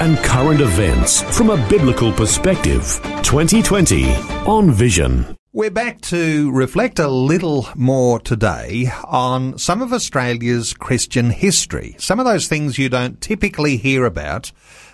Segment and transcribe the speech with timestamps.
[0.00, 3.00] and current events from a biblical perspective.
[3.22, 4.12] 2020
[4.46, 5.36] on Vision.
[5.52, 11.94] We're back to reflect a little more today on some of Australia's Christian history.
[11.98, 14.50] Some of those things you don't typically hear about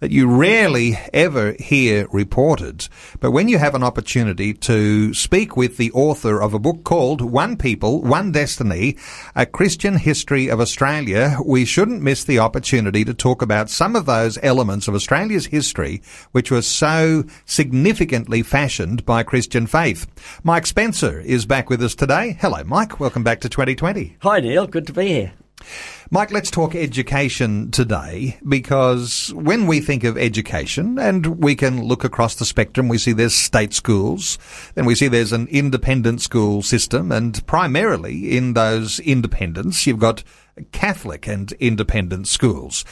[0.00, 2.88] that you rarely ever hear reported.
[3.20, 7.20] But when you have an opportunity to speak with the author of a book called
[7.20, 8.96] One People, One Destiny,
[9.34, 14.06] A Christian History of Australia, we shouldn't miss the opportunity to talk about some of
[14.06, 20.06] those elements of Australia's history which were so significantly fashioned by Christian faith.
[20.42, 22.36] Mike Spencer is back with us today.
[22.40, 23.00] Hello, Mike.
[23.00, 24.16] Welcome back to 2020.
[24.22, 24.66] Hi, Neil.
[24.66, 25.32] Good to be here.
[26.10, 32.04] Mike, let's talk education today because when we think of education and we can look
[32.04, 34.38] across the spectrum, we see there's state schools,
[34.74, 40.22] then we see there's an independent school system and primarily in those independents, you've got
[40.72, 42.84] Catholic and independent schools.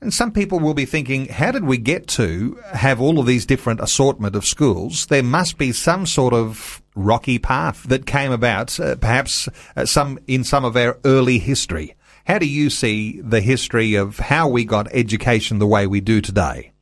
[0.00, 3.46] And some people will be thinking, how did we get to have all of these
[3.46, 5.06] different assortment of schools?
[5.06, 10.18] There must be some sort of rocky path that came about, uh, perhaps uh, some
[10.26, 11.95] in some of our early history.
[12.26, 16.20] How do you see the history of how we got education the way we do
[16.20, 16.72] today?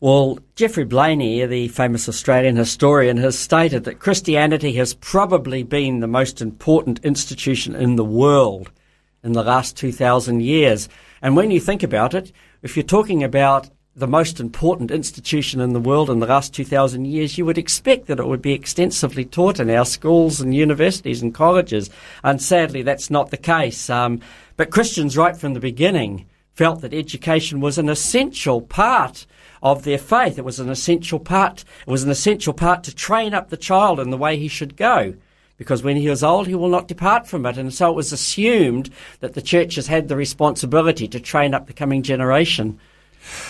[0.00, 6.06] Well, Geoffrey Blainey, the famous Australian historian, has stated that Christianity has probably been the
[6.06, 8.70] most important institution in the world
[9.24, 10.90] in the last 2,000 years.
[11.22, 12.30] And when you think about it,
[12.60, 17.06] if you're talking about the most important institution in the world in the last 2,000
[17.06, 21.22] years, you would expect that it would be extensively taught in our schools and universities
[21.22, 21.88] and colleges.
[22.22, 23.88] And sadly, that's not the case.
[23.88, 24.20] Um,
[24.58, 29.26] but Christians, right from the beginning, felt that education was an essential part
[29.62, 30.38] of their faith.
[30.38, 31.64] It was an essential part.
[31.86, 34.76] It was an essential part to train up the child in the way he should
[34.76, 35.14] go.
[35.56, 37.56] Because when he was old, he will not depart from it.
[37.56, 38.90] And so it was assumed
[39.20, 42.78] that the churches had the responsibility to train up the coming generation.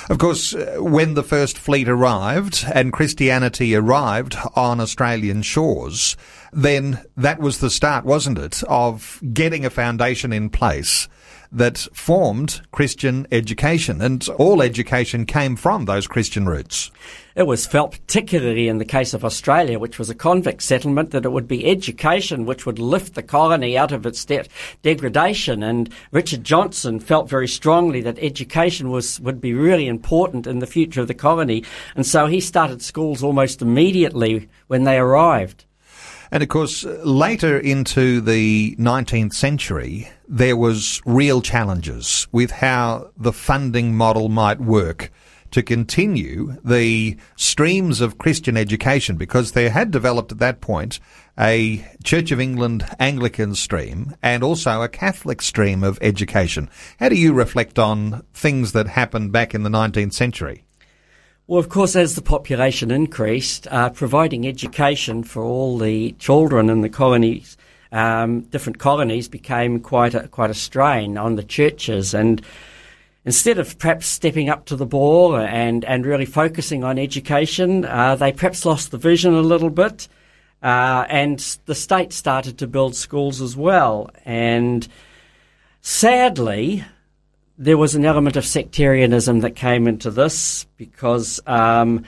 [0.08, 6.16] Of course, uh, when the first fleet arrived and Christianity arrived on Australian shores,
[6.52, 11.08] then that was the start, wasn't it, of getting a foundation in place
[11.56, 16.90] that formed Christian education, and all education came from those Christian roots.
[17.34, 21.26] It was felt, particularly in the case of Australia, which was a convict settlement, that
[21.26, 24.46] it would be education which would lift the colony out of its de-
[24.80, 25.62] degradation.
[25.62, 30.66] And Richard Johnson felt very strongly that education was would be really important in the
[30.66, 31.62] future of the colony,
[31.94, 35.65] and so he started schools almost immediately when they arrived.
[36.30, 43.32] And of course, later into the 19th century, there was real challenges with how the
[43.32, 45.12] funding model might work
[45.52, 51.00] to continue the streams of Christian education because there had developed at that point
[51.38, 56.68] a Church of England Anglican stream and also a Catholic stream of education.
[56.98, 60.65] How do you reflect on things that happened back in the 19th century?
[61.48, 66.80] Well, of course, as the population increased, uh, providing education for all the children in
[66.80, 67.56] the colonies,
[67.92, 72.14] um, different colonies, became quite a, quite a strain on the churches.
[72.14, 72.42] And
[73.24, 78.16] instead of perhaps stepping up to the ball and, and really focusing on education, uh,
[78.16, 80.08] they perhaps lost the vision a little bit.
[80.64, 84.10] Uh, and the state started to build schools as well.
[84.24, 84.88] And
[85.80, 86.84] sadly,
[87.58, 92.04] there was an element of sectarianism that came into this because um,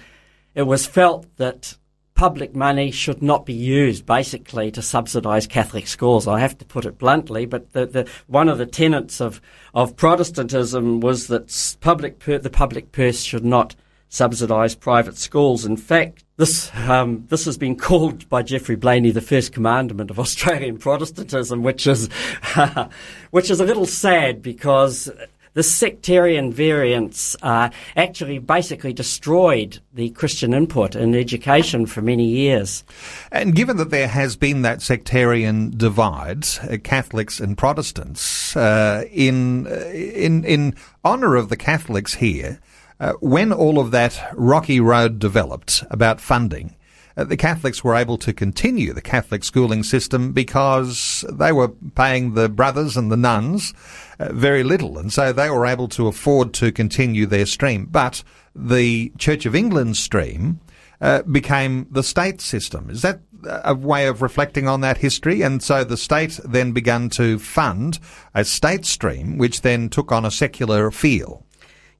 [0.54, 1.76] it was felt that
[2.14, 6.26] public money should not be used basically to subsidise Catholic schools.
[6.26, 9.40] I have to put it bluntly, but the, the, one of the tenets of,
[9.72, 13.76] of Protestantism was that public the public purse should not
[14.08, 15.64] subsidise private schools.
[15.64, 20.18] In fact, this um, this has been called by Geoffrey Blainey the first commandment of
[20.26, 22.08] Australian Protestantism, which is
[23.30, 25.10] which is a little sad because
[25.58, 32.84] the sectarian variants uh, actually basically destroyed the Christian input in education for many years.
[33.32, 39.66] And given that there has been that sectarian divide, uh, Catholics and Protestants, uh, in
[39.66, 42.60] uh, in in honour of the Catholics here,
[43.00, 46.76] uh, when all of that rocky road developed about funding,
[47.18, 52.34] uh, the Catholics were able to continue the Catholic schooling system because they were paying
[52.34, 53.74] the brothers and the nuns
[54.20, 57.86] uh, very little, and so they were able to afford to continue their stream.
[57.90, 58.22] But
[58.54, 60.60] the Church of England stream
[61.00, 62.88] uh, became the state system.
[62.88, 65.42] Is that a way of reflecting on that history?
[65.42, 67.98] And so the state then began to fund
[68.34, 71.44] a state stream, which then took on a secular feel.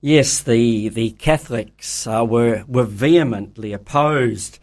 [0.00, 4.60] Yes, the the Catholics uh, were were vehemently opposed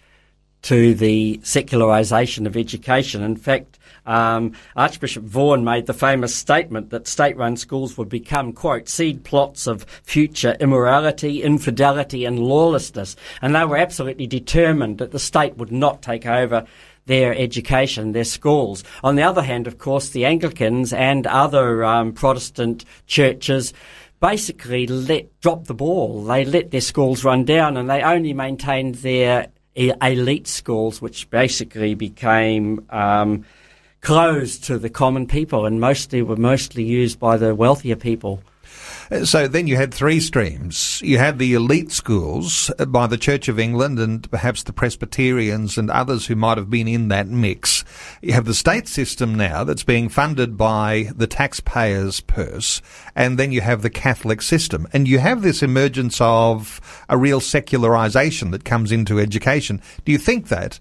[0.65, 3.21] to the secularisation of education.
[3.21, 3.77] In fact,
[4.07, 9.67] um, Archbishop Vaughan made the famous statement that state-run schools would become, quote, seed plots
[9.67, 13.15] of future immorality, infidelity and lawlessness.
[13.43, 16.65] And they were absolutely determined that the state would not take over
[17.05, 18.83] their education, their schools.
[19.03, 23.71] On the other hand, of course, the Anglicans and other um, Protestant churches
[24.19, 26.23] basically let drop the ball.
[26.23, 31.95] They let their schools run down, and they only maintained their elite schools, which basically
[31.95, 33.45] became um,
[34.01, 38.41] closed to the common people and mostly were mostly used by the wealthier people.
[39.23, 41.01] So then you had three streams.
[41.03, 45.91] You had the elite schools by the Church of England and perhaps the Presbyterians and
[45.91, 47.83] others who might have been in that mix.
[48.21, 52.81] You have the state system now that's being funded by the taxpayer's purse.
[53.15, 54.87] And then you have the Catholic system.
[54.93, 59.81] And you have this emergence of a real secularization that comes into education.
[60.03, 60.79] Do you think that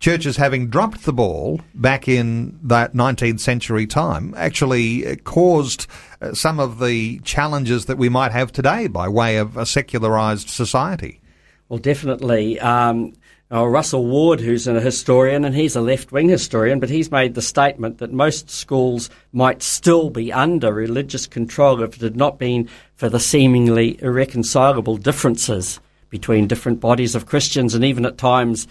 [0.00, 5.86] churches having dropped the ball back in that 19th century time actually uh, caused
[6.20, 10.48] uh, some of the challenges that we might have today by way of a secularized
[10.48, 11.20] society.
[11.68, 12.58] Well, definitely.
[12.60, 13.12] Um,
[13.50, 17.34] uh, Russell Ward, who's a historian, and he's a left wing historian, but he's made
[17.34, 22.38] the statement that most schools might still be under religious control if it had not
[22.38, 25.80] been for the seemingly irreconcilable differences
[26.10, 28.66] between different bodies of Christians and even at times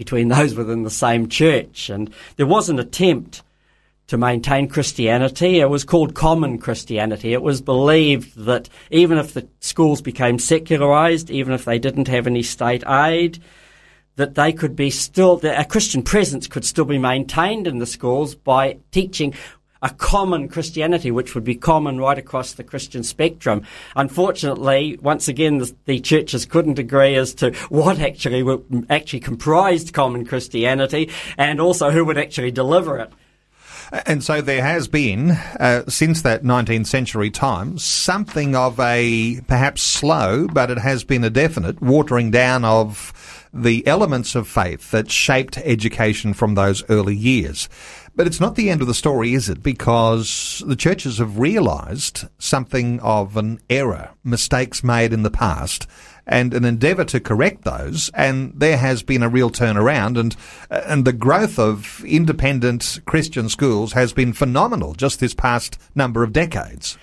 [0.00, 1.90] between those within the same church.
[1.90, 3.42] And there was an attempt
[4.06, 5.60] to maintain Christianity.
[5.60, 7.34] It was called common Christianity.
[7.34, 12.26] It was believed that even if the schools became secularized, even if they didn't have
[12.26, 13.42] any state aid,
[14.16, 18.34] that they could be still, a Christian presence could still be maintained in the schools
[18.34, 19.34] by teaching
[19.82, 23.62] a common Christianity, which would be common right across the Christian spectrum.
[23.96, 28.44] Unfortunately, once again, the, the churches couldn't agree as to what actually
[28.88, 33.12] actually comprised common Christianity, and also who would actually deliver it.
[34.06, 39.82] And so there has been, uh, since that 19th century time, something of a perhaps
[39.82, 43.12] slow, but it has been a definite watering down of
[43.52, 47.68] the elements of faith that shaped education from those early years.
[48.20, 49.62] But it's not the end of the story, is it?
[49.62, 55.86] Because the churches have realised something of an error, mistakes made in the past,
[56.26, 58.10] and an endeavour to correct those.
[58.12, 60.36] And there has been a real turnaround, and
[60.68, 66.34] and the growth of independent Christian schools has been phenomenal just this past number of
[66.34, 66.98] decades.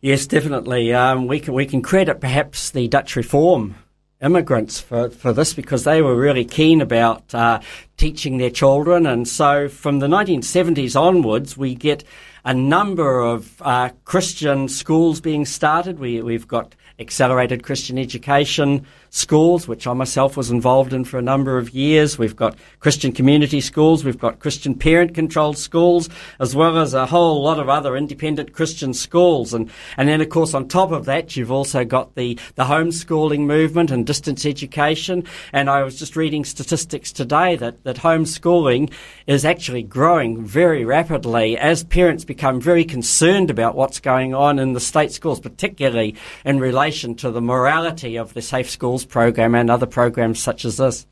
[0.00, 0.92] Yes, definitely.
[0.92, 3.76] Um, we can we can credit perhaps the Dutch Reform
[4.22, 7.60] immigrants for, for this because they were really keen about uh,
[7.96, 9.06] teaching their children.
[9.06, 12.04] And so from the 1970s onwards, we get
[12.44, 15.98] a number of uh, Christian schools being started.
[15.98, 21.22] We, we've got accelerated Christian education schools, which I myself was involved in for a
[21.22, 22.18] number of years.
[22.18, 24.04] We've got Christian community schools.
[24.04, 26.08] We've got Christian parent controlled schools,
[26.38, 29.54] as well as a whole lot of other independent Christian schools.
[29.54, 33.40] And, and then, of course, on top of that, you've also got the, the homeschooling
[33.40, 35.24] movement and distance education.
[35.52, 38.92] And I was just reading statistics today that, that homeschooling
[39.26, 44.72] is actually growing very rapidly as parents become very concerned about what's going on in
[44.72, 49.70] the state schools, particularly in relation to the morality of the Safe Schools program and
[49.70, 51.06] other programs such as this.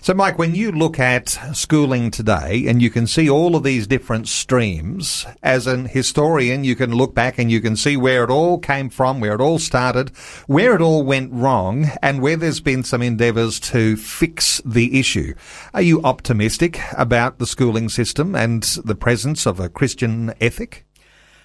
[0.00, 3.86] So, Mike, when you look at schooling today and you can see all of these
[3.86, 8.30] different streams, as an historian, you can look back and you can see where it
[8.30, 10.10] all came from, where it all started,
[10.46, 15.34] where it all went wrong, and where there's been some endeavours to fix the issue.
[15.74, 20.86] Are you optimistic about the schooling system and the presence of a Christian ethic?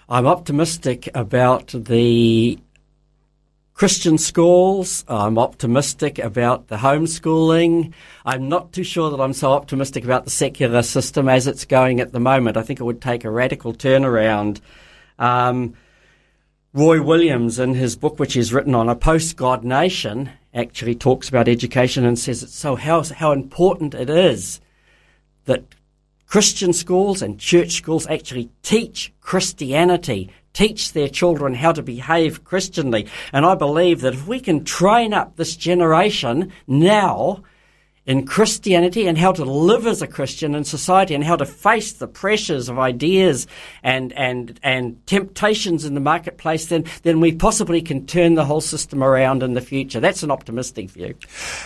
[0.07, 2.59] I'm optimistic about the
[3.75, 5.03] Christian schools.
[5.09, 7.91] I'm optimistic about the homeschooling.
[8.25, 11.99] I'm not too sure that I'm so optimistic about the secular system as it's going
[11.99, 12.55] at the moment.
[12.55, 14.61] I think it would take a radical turnaround.
[15.19, 15.73] Um,
[16.73, 21.27] Roy Williams, in his book, which he's written on a post God nation, actually talks
[21.27, 24.61] about education and says it's so how, how important it is
[25.47, 25.65] that
[26.27, 33.07] Christian schools and church schools actually teach Christianity teach their children how to behave Christianly.
[33.31, 37.43] And I believe that if we can train up this generation now
[38.05, 41.93] in Christianity and how to live as a Christian in society and how to face
[41.93, 43.47] the pressures of ideas
[43.83, 48.61] and, and, and temptations in the marketplace, then, then we possibly can turn the whole
[48.61, 49.99] system around in the future.
[49.99, 51.15] That's an optimistic view.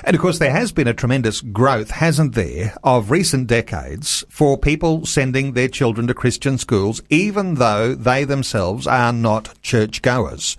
[0.03, 4.57] And of course, there has been a tremendous growth, hasn't there, of recent decades for
[4.57, 10.55] people sending their children to Christian schools, even though they themselves are not churchgoers.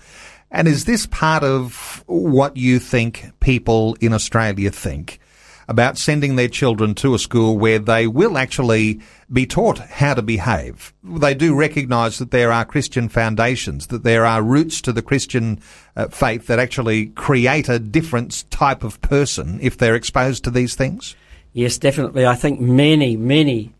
[0.50, 5.20] And is this part of what you think people in Australia think?
[5.70, 9.00] About sending their children to a school where they will actually
[9.32, 10.92] be taught how to behave.
[11.04, 15.60] They do recognise that there are Christian foundations, that there are roots to the Christian
[15.94, 20.74] uh, faith that actually create a different type of person if they're exposed to these
[20.74, 21.14] things.
[21.52, 22.26] Yes, definitely.
[22.26, 23.72] I think many, many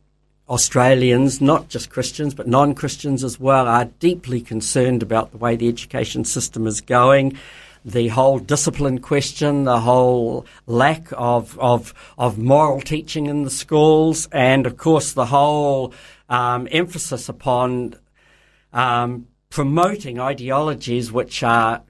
[0.48, 5.56] Australians, not just Christians, but non Christians as well, are deeply concerned about the way
[5.56, 7.36] the education system is going
[7.84, 14.28] the whole discipline question, the whole lack of, of, of moral teaching in the schools,
[14.32, 15.94] and of course the whole
[16.28, 17.94] um, emphasis upon
[18.72, 21.82] um, promoting ideologies which are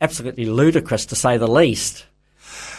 [0.00, 2.06] absolutely ludicrous to say the least.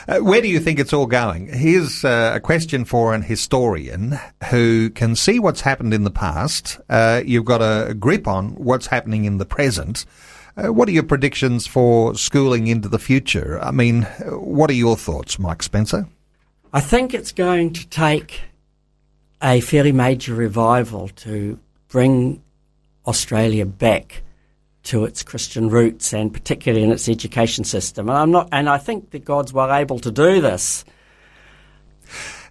[0.08, 1.48] Uh, where do you think it's all going?
[1.48, 4.20] Here's uh, a question for an historian
[4.52, 6.80] who can see what's happened in the past.
[6.90, 10.06] Uh, you've got a grip on what's happening in the present.
[10.58, 13.60] Uh, what are your predictions for schooling into the future?
[13.62, 16.08] I mean, what are your thoughts, Mike Spencer?
[16.72, 18.42] I think it's going to take
[19.42, 21.60] a fairly major revival to
[21.90, 22.42] bring
[23.06, 24.24] Australia back
[24.84, 28.08] to its Christian roots and particularly in its education system.
[28.08, 30.86] And I'm not, and I think that God's well able to do this.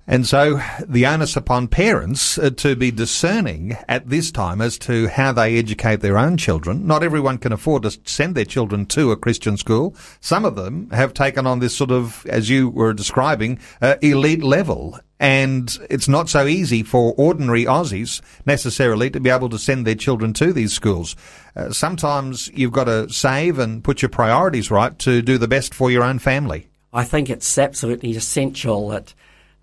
[0.07, 5.09] And so the onus upon parents uh, to be discerning at this time as to
[5.09, 6.87] how they educate their own children.
[6.87, 9.97] Not everyone can afford to send their children to a Christian school.
[10.21, 14.43] Some of them have taken on this sort of, as you were describing, uh, elite
[14.43, 14.99] level.
[15.19, 19.95] And it's not so easy for ordinary Aussies necessarily to be able to send their
[19.95, 21.17] children to these schools.
[21.57, 25.73] Uh, sometimes you've got to save and put your priorities right to do the best
[25.73, 26.69] for your own family.
[26.93, 29.15] I think it's absolutely essential that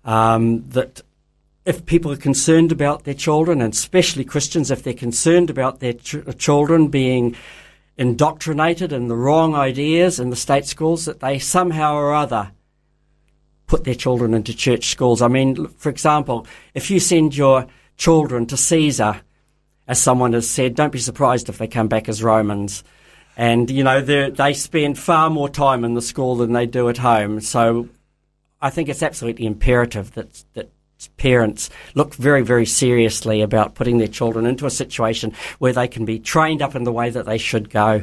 [0.04, 1.00] um, that
[1.64, 5.92] if people are concerned about their children, and especially Christians, if they're concerned about their
[5.92, 7.36] ch- children being
[7.96, 12.50] indoctrinated in the wrong ideas in the state schools, that they somehow or other
[13.66, 15.22] put their children into church schools.
[15.22, 17.66] I mean, for example, if you send your
[17.96, 19.20] children to Caesar,
[19.86, 22.82] as someone has said, don't be surprised if they come back as Romans.
[23.36, 26.98] And, you know, they spend far more time in the school than they do at
[26.98, 27.40] home.
[27.40, 27.88] So
[28.62, 30.70] I think it's absolutely imperative that that
[31.16, 36.04] parents look very, very seriously about putting their children into a situation where they can
[36.04, 38.02] be trained up in the way that they should go.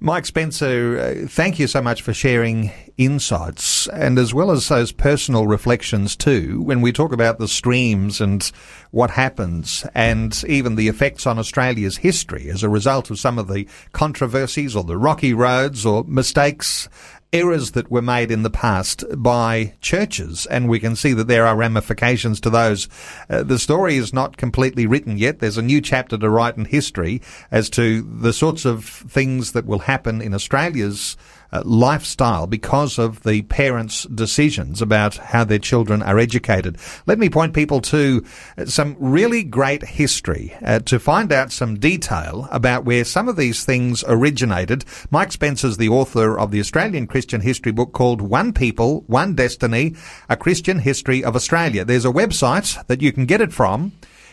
[0.00, 4.90] Mike Spencer, uh, thank you so much for sharing insights and as well as those
[4.90, 6.60] personal reflections too.
[6.62, 8.50] When we talk about the streams and
[8.90, 13.46] what happens and even the effects on Australia's history as a result of some of
[13.46, 16.88] the controversies or the rocky roads or mistakes
[17.32, 21.46] errors that were made in the past by churches, and we can see that there
[21.46, 22.88] are ramifications to those.
[23.30, 25.38] Uh, the story is not completely written yet.
[25.38, 29.66] There's a new chapter to write in history as to the sorts of things that
[29.66, 31.16] will happen in Australia's
[31.52, 36.78] uh, lifestyle because of the parents' decisions about how their children are educated.
[37.06, 38.24] Let me point people to
[38.56, 43.36] uh, some really great history uh, to find out some detail about where some of
[43.36, 44.84] these things originated.
[45.10, 49.94] Mike Spencer's the author of the Australian Christian history book called One People, One Destiny,
[50.28, 51.84] A Christian History of Australia.
[51.84, 53.92] There's a website that you can get it from.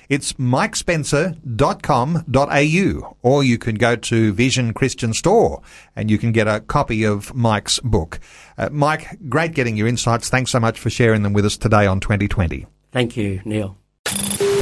[0.09, 5.61] It's mikespencer.com.au or you can go to Vision Christian Store
[5.95, 8.19] and you can get a copy of Mike's book.
[8.57, 10.29] Uh, Mike, great getting your insights.
[10.29, 12.65] Thanks so much for sharing them with us today on 2020.
[12.91, 13.77] Thank you, Neil.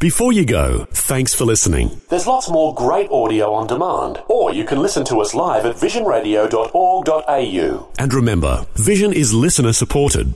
[0.01, 2.01] Before you go, thanks for listening.
[2.10, 5.75] There's lots more great audio on demand, or you can listen to us live at
[5.75, 7.92] visionradio.org.au.
[7.98, 10.36] And remember, Vision is listener supported.